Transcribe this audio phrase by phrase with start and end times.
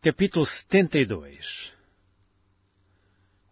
[0.00, 1.72] Capítulo 72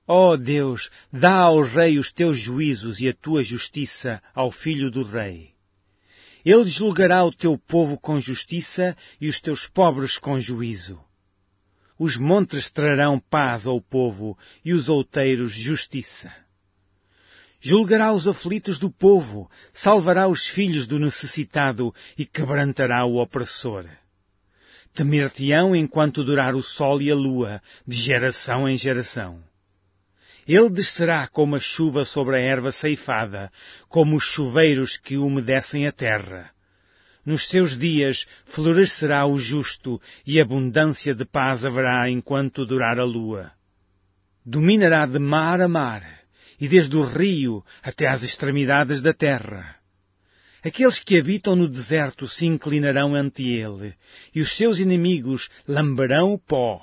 [0.07, 4.89] Ó oh Deus, dá ao rei os teus juízos e a tua justiça ao filho
[4.89, 5.51] do rei.
[6.45, 11.03] Ele julgará o teu povo com justiça e os teus pobres com juízo.
[11.98, 16.33] Os montes trarão paz ao povo e os outeiros justiça.
[17.61, 23.85] Julgará os aflitos do povo, salvará os filhos do necessitado e quebrantará o opressor.
[24.97, 29.45] Temer-te-ão enquanto durar o sol e a lua, de geração em geração.
[30.48, 33.53] Ele descerá como a chuva sobre a erva ceifada,
[33.91, 36.51] como os chuveiros que umedecem a terra.
[37.27, 43.53] Nos seus dias florescerá o justo e abundância de paz haverá enquanto durar a lua.
[44.47, 46.03] Dominará de mar a mar
[46.59, 49.77] e desde o rio até às extremidades da terra.
[50.66, 53.95] Aqueles que habitam no deserto se inclinarão ante ele,
[54.34, 56.80] e os seus inimigos lamberão o pó.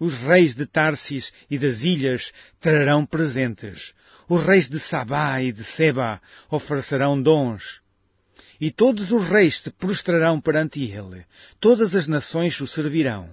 [0.00, 3.94] Os reis de Tarsis e das ilhas trarão presentes.
[4.28, 7.80] Os reis de Sabá e de Seba oferecerão dons.
[8.60, 11.24] E todos os reis se prostrarão perante ele.
[11.60, 13.30] Todas as nações o servirão.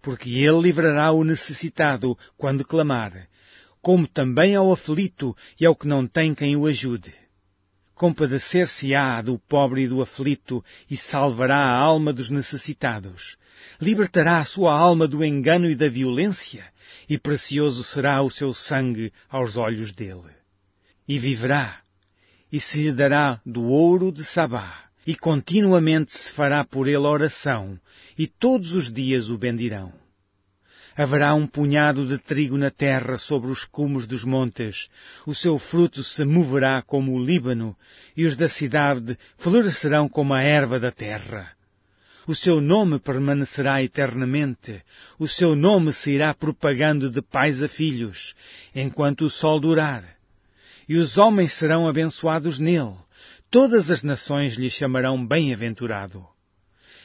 [0.00, 3.28] Porque ele livrará o necessitado quando clamar,
[3.82, 7.12] como também ao aflito e ao que não tem quem o ajude.
[8.00, 13.36] Compadecer-se-á do pobre e do aflito e salvará a alma dos necessitados
[13.80, 16.66] libertará a sua alma do engano e da violência,
[17.08, 20.32] e precioso será o seu sangue aos olhos dele.
[21.08, 21.80] E viverá,
[22.52, 27.78] e se lhe dará do ouro de Sabá, e continuamente se fará por ele oração,
[28.18, 29.92] e todos os dias o bendirão.
[30.96, 34.88] Haverá um punhado de trigo na terra sobre os cumes dos montes,
[35.26, 37.76] o seu fruto se moverá como o Líbano,
[38.16, 41.52] e os da cidade florescerão como a erva da terra
[42.30, 44.82] o seu nome permanecerá eternamente.
[45.18, 48.34] O seu nome se irá propagando de pais a filhos,
[48.74, 50.04] enquanto o sol durar.
[50.88, 52.94] E os homens serão abençoados nele.
[53.50, 56.24] Todas as nações lhe chamarão bem-aventurado.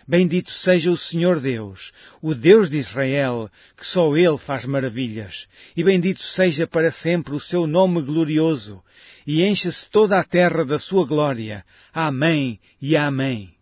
[0.07, 5.47] Bendito seja o Senhor Deus, o Deus de Israel, que só Ele faz maravilhas.
[5.75, 8.83] E bendito seja para sempre o seu nome glorioso.
[9.25, 11.65] E encha-se toda a terra da sua glória.
[11.91, 13.55] Amém e Amém.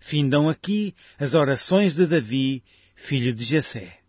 [0.00, 2.62] Findam aqui as orações de Davi,
[2.94, 4.05] filho de Jessé.